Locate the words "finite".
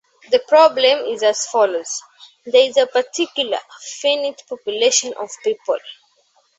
4.01-4.41